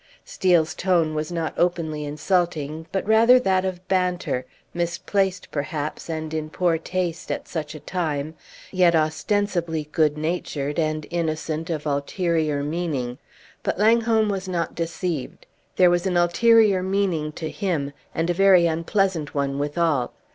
[0.25, 6.49] Steel's tone was not openly insulting, but rather that of banter, misplaced perhaps, and in
[6.49, 8.33] poor taste at such a time,
[8.71, 13.19] yet ostensibly good natured and innocent of ulterior meaning.
[13.61, 15.45] But Langholm was not deceived.
[15.75, 20.13] There was an ulterior meaning to him, and a very unpleasant one withal.